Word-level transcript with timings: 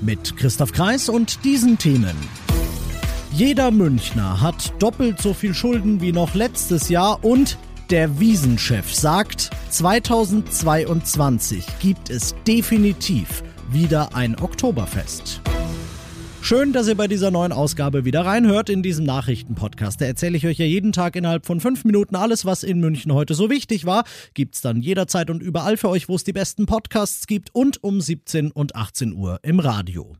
Mit 0.00 0.36
Christoph 0.36 0.72
Kreis 0.72 1.08
und 1.08 1.44
diesen 1.44 1.76
Themen. 1.78 2.16
Jeder 3.32 3.70
Münchner 3.70 4.40
hat 4.40 4.72
doppelt 4.82 5.20
so 5.20 5.34
viel 5.34 5.54
Schulden 5.54 6.00
wie 6.00 6.12
noch 6.12 6.34
letztes 6.34 6.88
Jahr 6.88 7.22
und 7.22 7.58
der 7.90 8.18
Wiesenchef 8.18 8.94
sagt, 8.94 9.50
2022 9.70 11.66
gibt 11.80 12.08
es 12.08 12.34
definitiv 12.46 13.42
wieder 13.70 14.14
ein 14.14 14.40
Oktoberfest. 14.40 15.42
Schön, 16.42 16.72
dass 16.72 16.88
ihr 16.88 16.96
bei 16.96 17.06
dieser 17.06 17.30
neuen 17.30 17.52
Ausgabe 17.52 18.04
wieder 18.04 18.24
reinhört 18.24 18.70
in 18.70 18.82
diesem 18.82 19.04
Nachrichtenpodcast. 19.04 20.00
Da 20.00 20.06
erzähle 20.06 20.36
ich 20.36 20.46
euch 20.46 20.58
ja 20.58 20.64
jeden 20.64 20.90
Tag 20.90 21.14
innerhalb 21.14 21.46
von 21.46 21.60
fünf 21.60 21.84
Minuten 21.84 22.16
alles, 22.16 22.44
was 22.44 22.64
in 22.64 22.80
München 22.80 23.12
heute 23.12 23.34
so 23.34 23.50
wichtig 23.50 23.86
war. 23.86 24.04
Gibt's 24.34 24.60
dann 24.60 24.80
jederzeit 24.80 25.30
und 25.30 25.42
überall 25.42 25.76
für 25.76 25.90
euch, 25.90 26.08
wo 26.08 26.16
es 26.16 26.24
die 26.24 26.32
besten 26.32 26.66
Podcasts 26.66 27.26
gibt 27.26 27.54
und 27.54 27.84
um 27.84 28.00
17 28.00 28.50
und 28.50 28.74
18 28.74 29.12
Uhr 29.12 29.38
im 29.42 29.60
Radio. 29.60 30.16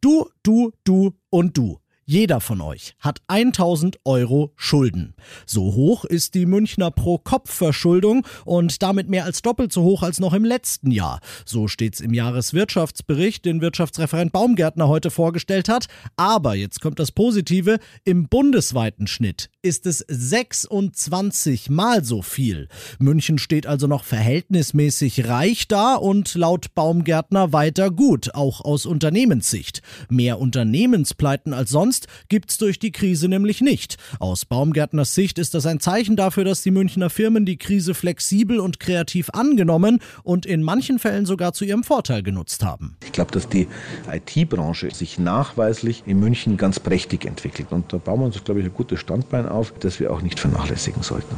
Du, 0.00 0.28
du, 0.42 0.72
du 0.84 1.14
und 1.30 1.56
du. 1.56 1.78
Jeder 2.10 2.40
von 2.40 2.62
euch 2.62 2.94
hat 3.00 3.20
1000 3.26 3.98
Euro 4.06 4.54
Schulden. 4.56 5.12
So 5.44 5.74
hoch 5.74 6.06
ist 6.06 6.32
die 6.32 6.46
Münchner 6.46 6.90
Pro-Kopf-Verschuldung 6.90 8.26
und 8.46 8.82
damit 8.82 9.10
mehr 9.10 9.26
als 9.26 9.42
doppelt 9.42 9.74
so 9.74 9.82
hoch 9.82 10.02
als 10.02 10.18
noch 10.18 10.32
im 10.32 10.46
letzten 10.46 10.90
Jahr. 10.90 11.20
So 11.44 11.68
steht's 11.68 12.00
im 12.00 12.14
Jahreswirtschaftsbericht, 12.14 13.44
den 13.44 13.60
Wirtschaftsreferent 13.60 14.32
Baumgärtner 14.32 14.88
heute 14.88 15.10
vorgestellt 15.10 15.68
hat. 15.68 15.84
Aber 16.16 16.54
jetzt 16.54 16.80
kommt 16.80 16.98
das 16.98 17.12
Positive, 17.12 17.78
im 18.04 18.26
bundesweiten 18.26 19.06
Schnitt 19.06 19.50
ist 19.60 19.86
es 19.86 20.02
26 20.08 21.68
mal 21.68 22.04
so 22.04 22.22
viel. 22.22 22.68
München 22.98 23.36
steht 23.36 23.66
also 23.66 23.86
noch 23.86 24.04
verhältnismäßig 24.04 25.28
reich 25.28 25.68
da 25.68 25.96
und 25.96 26.34
laut 26.36 26.74
Baumgärtner 26.74 27.52
weiter 27.52 27.90
gut, 27.90 28.34
auch 28.34 28.62
aus 28.62 28.86
Unternehmenssicht. 28.86 29.82
Mehr 30.08 30.40
Unternehmenspleiten 30.40 31.52
als 31.52 31.68
sonst 31.68 31.98
Verlust 31.98 32.06
gibt's 32.28 32.58
durch 32.58 32.78
die 32.78 32.92
Krise 32.92 33.28
nämlich 33.28 33.60
nicht. 33.60 33.96
Aus 34.20 34.44
Baumgärtners 34.44 35.14
Sicht 35.14 35.38
ist 35.38 35.54
das 35.54 35.66
ein 35.66 35.80
Zeichen 35.80 36.16
dafür, 36.16 36.44
dass 36.44 36.62
die 36.62 36.70
Münchner 36.70 37.10
Firmen 37.10 37.44
die 37.44 37.56
Krise 37.56 37.94
flexibel 37.94 38.60
und 38.60 38.78
kreativ 38.78 39.30
angenommen 39.30 40.00
und 40.22 40.46
in 40.46 40.62
manchen 40.62 40.98
Fällen 40.98 41.26
sogar 41.26 41.52
zu 41.52 41.64
ihrem 41.64 41.82
Vorteil 41.82 42.22
genutzt 42.22 42.64
haben. 42.64 42.96
Ich 43.04 43.12
glaube, 43.12 43.32
dass 43.32 43.48
die 43.48 43.66
IT-Branche 44.10 44.94
sich 44.94 45.18
nachweislich 45.18 46.04
in 46.06 46.20
München 46.20 46.56
ganz 46.56 46.78
prächtig 46.78 47.24
entwickelt. 47.24 47.72
Und 47.72 47.92
da 47.92 47.98
bauen 47.98 48.20
wir 48.20 48.26
uns, 48.26 48.44
glaube 48.44 48.60
ich, 48.60 48.66
ein 48.66 48.74
gutes 48.74 49.00
Standbein 49.00 49.46
auf, 49.50 49.72
das 49.80 50.00
wir 50.00 50.12
auch 50.12 50.22
nicht 50.22 50.40
vernachlässigen 50.40 51.02
sollten. 51.02 51.36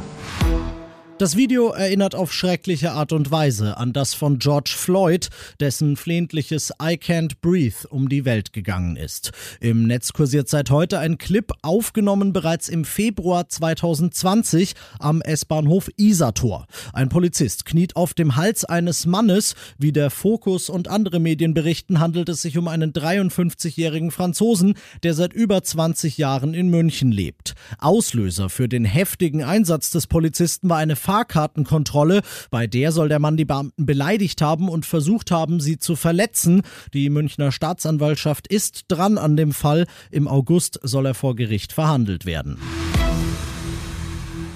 Das 1.21 1.37
Video 1.37 1.69
erinnert 1.69 2.15
auf 2.15 2.33
schreckliche 2.33 2.93
Art 2.93 3.13
und 3.13 3.29
Weise 3.29 3.77
an 3.77 3.93
das 3.93 4.15
von 4.15 4.39
George 4.39 4.73
Floyd, 4.75 5.29
dessen 5.59 5.95
flehentliches 5.95 6.71
I 6.81 6.95
Can't 6.95 7.33
Breathe 7.41 7.87
um 7.91 8.09
die 8.09 8.25
Welt 8.25 8.53
gegangen 8.53 8.95
ist. 8.95 9.29
Im 9.59 9.85
Netz 9.85 10.13
kursiert 10.13 10.49
seit 10.49 10.71
heute 10.71 10.97
ein 10.97 11.19
Clip, 11.19 11.51
aufgenommen 11.61 12.33
bereits 12.33 12.69
im 12.69 12.85
Februar 12.85 13.47
2020 13.47 14.73
am 14.97 15.21
S-Bahnhof 15.21 15.91
Isator. 15.95 16.65
Ein 16.91 17.09
Polizist 17.09 17.65
kniet 17.65 17.95
auf 17.95 18.15
dem 18.15 18.35
Hals 18.35 18.65
eines 18.65 19.05
Mannes. 19.05 19.53
Wie 19.77 19.91
der 19.91 20.09
Fokus 20.09 20.71
und 20.71 20.87
andere 20.87 21.19
Medien 21.19 21.53
berichten, 21.53 21.99
handelt 21.99 22.29
es 22.29 22.41
sich 22.41 22.57
um 22.57 22.67
einen 22.67 22.93
53-jährigen 22.93 24.09
Franzosen, 24.09 24.73
der 25.03 25.13
seit 25.13 25.33
über 25.33 25.61
20 25.61 26.17
Jahren 26.17 26.55
in 26.55 26.69
München 26.69 27.11
lebt. 27.11 27.53
Auslöser 27.77 28.49
für 28.49 28.67
den 28.67 28.85
heftigen 28.85 29.43
Einsatz 29.43 29.91
des 29.91 30.07
Polizisten 30.07 30.67
war 30.67 30.77
eine 30.77 30.95
Fahrkartenkontrolle. 31.11 32.21
Bei 32.51 32.67
der 32.67 32.93
soll 32.93 33.09
der 33.09 33.19
Mann 33.19 33.35
die 33.35 33.43
Beamten 33.43 33.85
beleidigt 33.85 34.41
haben 34.41 34.69
und 34.69 34.85
versucht 34.85 35.29
haben, 35.29 35.59
sie 35.59 35.77
zu 35.77 35.97
verletzen. 35.97 36.61
Die 36.93 37.09
Münchner 37.09 37.51
Staatsanwaltschaft 37.51 38.47
ist 38.47 38.85
dran 38.87 39.17
an 39.17 39.35
dem 39.35 39.51
Fall. 39.51 39.87
Im 40.09 40.29
August 40.29 40.79
soll 40.83 41.07
er 41.07 41.13
vor 41.13 41.35
Gericht 41.35 41.73
verhandelt 41.73 42.25
werden. 42.25 42.57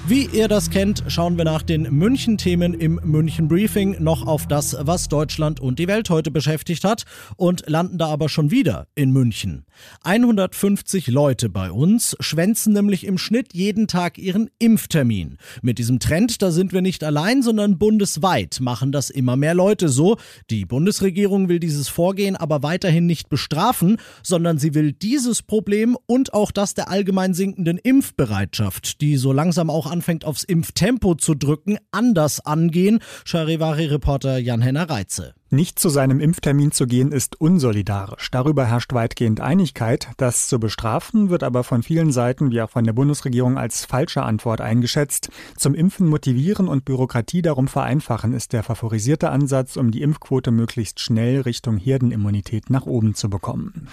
Wie 0.08 0.30
ihr 0.32 0.48
das 0.48 0.70
kennt, 0.70 1.04
schauen 1.08 1.36
wir 1.36 1.46
nach 1.46 1.64
den 1.64 1.82
München-Themen 1.82 2.76
im 2.76 3.00
München 3.04 3.48
Briefing 3.48 4.04
noch 4.04 4.28
auf 4.28 4.46
das, 4.46 4.78
was 4.80 5.10
Deutschland 5.10 5.60
und 5.60 5.80
die 5.80 5.88
Welt 5.88 6.12
heute 6.12 6.30
beschäftigt 6.30 6.84
hat 6.84 7.06
und 7.38 7.68
landen 7.68 7.98
da 7.98 8.10
aber 8.10 8.30
schon 8.30 8.52
wieder 8.52 8.86
in 8.94 9.10
München. 9.10 9.66
150 10.04 11.08
Leute 11.08 11.50
bei 11.50 11.72
uns 11.72 12.16
schwänzen 12.20 12.74
nämlich 12.74 13.04
im 13.04 13.18
Schnitt 13.18 13.56
jeden 13.56 13.88
Tag 13.88 14.20
ihren 14.20 14.52
Impftermin. 14.60 15.38
Mit 15.64 15.80
diesem 15.80 15.98
Trend, 15.98 16.44
da 16.44 16.52
sind 16.52 16.72
wir 16.72 16.84
nicht 16.84 17.04
allein, 17.04 17.42
sondern 17.42 17.80
bundesweit 17.80 18.60
machen 18.62 18.92
das 18.92 19.10
immer 19.10 19.36
mehr 19.36 19.56
Leute 19.56 19.90
so. 19.90 20.18
Die 20.52 20.66
Bundesregierung 20.66 21.50
will 21.50 21.60
dieses 21.60 21.88
Vorgehen 21.88 22.36
aber 22.36 22.62
weiterhin 22.62 23.08
nicht 23.08 23.30
bestrafen, 23.30 23.98
sondern 24.22 24.60
sie 24.60 24.76
will 24.76 24.92
dieses 24.94 25.42
Problem 25.42 25.98
und 26.06 26.36
auch 26.36 26.52
das 26.52 26.76
der 26.76 26.92
allgemein 26.92 27.34
sinkenden 27.34 27.80
Impfbereitschaft, 27.80 29.02
die 29.02 29.18
so 29.18 29.34
langsam 29.34 29.72
auch 29.72 29.95
anfängt 29.96 30.26
aufs 30.26 30.44
Impftempo 30.44 31.16
zu 31.16 31.36
drücken, 31.36 31.78
anders 31.92 32.46
angehen. 32.46 33.00
Charivari-Reporter 33.24 34.40
Jan-Henner 34.40 34.90
Reitze. 34.90 35.34
Nicht 35.50 35.80
zu 35.80 35.88
seinem 35.88 36.20
Impftermin 36.20 36.74
zu 36.74 36.86
gehen 36.86 37.14
ist 37.14 37.40
unsolidarisch. 37.40 38.30
Darüber 38.30 38.66
herrscht 38.66 38.92
weitgehend 38.92 39.40
Einigkeit. 39.40 40.10
Das 40.18 40.50
zu 40.50 40.60
bestrafen 40.60 41.30
wird 41.30 41.44
aber 41.44 41.64
von 41.64 41.82
vielen 41.82 42.12
Seiten, 42.12 42.52
wie 42.52 42.62
auch 42.62 42.70
von 42.70 42.84
der 42.84 42.92
Bundesregierung, 42.92 43.58
als 43.58 43.86
falsche 43.86 44.24
Antwort 44.24 44.60
eingeschätzt. 44.60 45.30
Zum 45.56 45.74
Impfen 45.74 46.08
motivieren 46.08 46.68
und 46.68 46.84
Bürokratie 46.84 47.42
darum 47.42 47.70
vereinfachen 47.70 48.34
ist 48.34 48.52
der 48.52 48.64
favorisierte 48.64 49.30
Ansatz, 49.30 49.78
um 49.78 49.92
die 49.92 50.02
Impfquote 50.02 50.52
möglichst 50.52 51.00
schnell 51.00 51.40
Richtung 51.42 51.78
Herdenimmunität 51.78 52.70
nach 52.70 52.86
oben 52.86 53.16
zu 53.16 53.30
bekommen. 53.30 53.88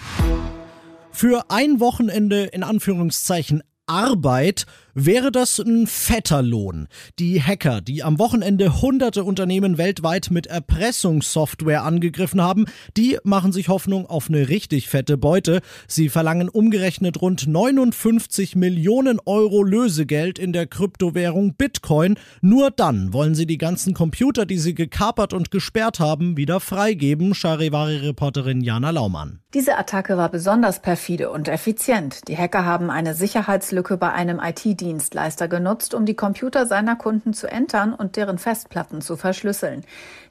Für 1.11 1.45
ein 1.49 1.79
Wochenende 1.79 2.43
in 2.43 2.63
Anführungszeichen 2.63 3.63
Arbeit 3.85 4.65
wäre 4.93 5.31
das 5.31 5.59
ein 5.59 5.87
fetter 5.87 6.41
Lohn. 6.41 6.87
Die 7.19 7.41
Hacker, 7.41 7.81
die 7.81 8.03
am 8.03 8.19
Wochenende 8.19 8.81
hunderte 8.81 9.23
Unternehmen 9.23 9.77
weltweit 9.77 10.29
mit 10.31 10.47
Erpressungssoftware 10.47 11.83
angegriffen 11.83 12.41
haben, 12.41 12.65
die 12.97 13.17
machen 13.23 13.51
sich 13.51 13.69
Hoffnung 13.69 14.05
auf 14.05 14.29
eine 14.29 14.49
richtig 14.49 14.89
fette 14.89 15.17
Beute. 15.17 15.61
Sie 15.87 16.09
verlangen 16.09 16.49
umgerechnet 16.49 17.21
rund 17.21 17.47
59 17.47 18.55
Millionen 18.55 19.19
Euro 19.25 19.63
Lösegeld 19.63 20.37
in 20.37 20.53
der 20.53 20.67
Kryptowährung 20.67 21.55
Bitcoin. 21.55 22.15
Nur 22.41 22.71
dann 22.71 23.13
wollen 23.13 23.35
sie 23.35 23.45
die 23.45 23.57
ganzen 23.57 23.93
Computer, 23.93 24.45
die 24.45 24.57
sie 24.57 24.75
gekapert 24.75 25.33
und 25.33 25.51
gesperrt 25.51 25.99
haben, 25.99 26.37
wieder 26.37 26.59
freigeben, 26.59 27.33
Charivari-Reporterin 27.33 28.61
Jana 28.61 28.91
Laumann. 28.91 29.39
Diese 29.53 29.77
Attacke 29.77 30.17
war 30.17 30.29
besonders 30.29 30.81
perfide 30.81 31.29
und 31.29 31.47
effizient. 31.47 32.27
Die 32.27 32.37
Hacker 32.37 32.65
haben 32.65 32.89
eine 32.89 33.13
Sicherheitslücke 33.13 33.97
bei 33.97 34.11
einem 34.11 34.39
IT 34.39 34.82
IT-Dienstleister 34.83 35.47
genutzt, 35.47 35.93
um 35.93 36.05
die 36.05 36.15
Computer 36.15 36.65
seiner 36.65 36.95
Kunden 36.95 37.33
zu 37.33 37.47
entern 37.47 37.93
und 37.93 38.15
deren 38.15 38.37
Festplatten 38.37 39.01
zu 39.01 39.15
verschlüsseln. 39.15 39.83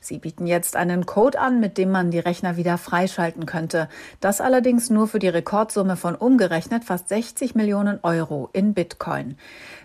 Sie 0.02 0.18
bieten 0.18 0.46
jetzt 0.46 0.76
einen 0.76 1.06
Code 1.06 1.40
an, 1.40 1.60
mit 1.60 1.78
dem 1.78 1.90
man 1.90 2.10
die 2.10 2.18
Rechner 2.18 2.56
wieder 2.56 2.76
freischalten 2.76 3.46
könnte. 3.46 3.88
Das 4.20 4.40
allerdings 4.40 4.90
nur 4.90 5.08
für 5.08 5.18
die 5.18 5.28
Rekordsumme 5.28 5.96
von 5.96 6.14
umgerechnet 6.14 6.84
fast 6.84 7.08
60 7.08 7.54
Millionen 7.54 7.99
Euro 8.02 8.50
in 8.52 8.75
Bitcoin. 8.75 9.37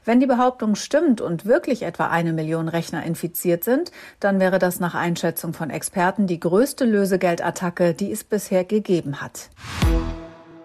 Wenn 0.04 0.20
die 0.20 0.26
Behauptung 0.26 0.76
stimmt 0.76 1.22
und 1.22 1.46
wirklich 1.46 1.84
etwa 1.84 2.08
eine 2.08 2.34
Million 2.34 2.68
Rechner 2.68 3.04
infiziert 3.04 3.64
sind, 3.64 3.92
dann 4.20 4.40
wäre 4.40 4.60
das 4.60 4.80
nach 4.80 4.96
Einschätzung 4.96 5.54
von 5.54 5.70
Experten 5.70 6.28
die 6.28 6.40
größte 6.40 6.86
Lösegeldattacke, 6.86 7.94
die 7.94 8.12
es 8.12 8.24
bisher 8.24 8.64
gegeben 8.64 9.22
hat. 9.22 9.50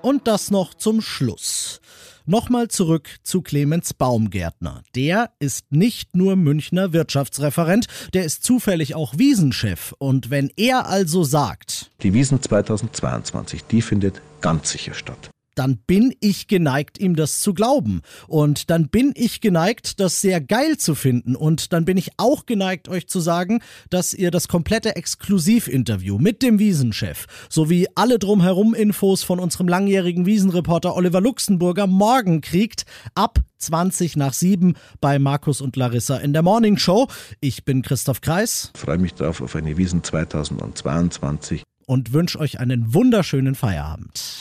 Und 0.01 0.27
das 0.27 0.51
noch 0.51 0.75
zum 0.75 1.01
Schluss. 1.01 1.81
Nochmal 2.25 2.69
zurück 2.69 3.09
zu 3.25 3.43
Clemens 3.43 3.95
Baumgärtner. 3.95 4.83
Der 4.95 5.31
ist 5.41 5.73
nicht 5.73 6.15
nur 6.15 6.37
Münchner 6.37 6.93
Wirtschaftsreferent, 6.93 7.87
der 8.15 8.25
ist 8.25 8.45
zufällig 8.45 8.95
auch 8.95 9.19
Wiesenchef. 9.19 9.93
Und 9.99 10.31
wenn 10.31 10.51
er 10.57 10.87
also 10.87 11.25
sagt, 11.25 11.91
die 12.03 12.15
Wiesen 12.15 12.41
2022, 12.41 13.65
die 13.65 13.83
findet 13.83 14.23
ganz 14.41 14.71
sicher 14.71 14.95
statt. 14.95 15.32
Dann 15.55 15.79
bin 15.87 16.15
ich 16.21 16.49
geneigt, 16.49 16.99
ihm 16.99 17.17
das 17.17 17.41
zu 17.41 17.55
glauben. 17.55 18.03
Und 18.29 18.71
dann 18.71 18.89
bin 18.89 19.13
ich 19.15 19.41
geneigt, 19.41 20.01
das 20.01 20.21
sehr 20.21 20.41
geil 20.41 20.79
zu 20.79 20.95
finden. 20.95 21.37
Und 21.37 21.73
dann 21.73 21.85
bin 21.85 21.97
ich 21.97 22.11
auch 22.17 22.47
geneigt, 22.47 22.89
euch 22.89 23.09
zu 23.09 23.21
sagen, 23.21 23.61
dass 23.91 24.15
ihr 24.15 24.31
das 24.31 24.49
komplette 24.49 24.97
Exklusivinterview 24.97 26.19
mit 26.19 26.43
dem 26.43 26.59
Wiesenchef 26.59 27.27
sowie 27.49 27.87
alle 27.95 28.19
drumherum 28.19 28.75
Infos 28.75 29.23
von 29.23 29.39
unserem 29.39 29.69
langjährigen 29.69 30.27
Wiesenreporter 30.27 30.95
Oliver 30.95 31.21
Luxemburger 31.21 31.87
morgen 31.87 32.41
kriegt, 32.41 32.85
ab 33.15 33.39
20 33.59 34.17
nach 34.17 34.33
7 34.33 34.75
bei 35.01 35.19
Markus 35.19 35.61
und 35.61 35.77
Larissa 35.77 36.17
in 36.17 36.33
der 36.33 36.43
Morning 36.43 36.77
Show. 36.77 37.09
Ich 37.41 37.65
bin 37.65 37.83
Christoph 37.83 38.21
Kreis. 38.21 38.71
Ich 38.75 38.81
freue 38.81 38.99
mich 38.99 39.15
drauf 39.15 39.41
auf 39.41 39.55
eine 39.55 39.77
Wiesen 39.77 40.03
2022 40.03 41.63
und 41.87 42.13
wünsche 42.13 42.39
euch 42.39 42.59
einen 42.59 42.95
wunderschönen 42.95 43.55
Feierabend. 43.55 44.41